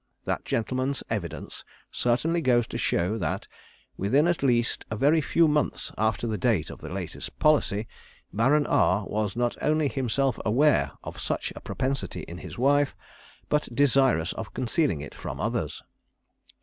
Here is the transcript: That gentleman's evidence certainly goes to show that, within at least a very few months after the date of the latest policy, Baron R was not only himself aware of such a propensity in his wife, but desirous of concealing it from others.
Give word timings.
That 0.25 0.45
gentleman's 0.45 1.03
evidence 1.11 1.63
certainly 1.91 2.41
goes 2.41 2.65
to 2.69 2.77
show 2.79 3.19
that, 3.19 3.47
within 3.97 4.25
at 4.25 4.41
least 4.41 4.83
a 4.89 4.95
very 4.95 5.21
few 5.21 5.47
months 5.47 5.91
after 5.95 6.25
the 6.25 6.39
date 6.39 6.71
of 6.71 6.79
the 6.81 6.89
latest 6.89 7.37
policy, 7.37 7.87
Baron 8.33 8.65
R 8.65 9.05
was 9.07 9.35
not 9.35 9.61
only 9.61 9.87
himself 9.89 10.39
aware 10.43 10.93
of 11.03 11.21
such 11.21 11.53
a 11.55 11.61
propensity 11.61 12.21
in 12.21 12.39
his 12.39 12.57
wife, 12.57 12.95
but 13.47 13.69
desirous 13.75 14.33
of 14.33 14.55
concealing 14.55 15.01
it 15.01 15.13
from 15.13 15.39
others. 15.39 15.83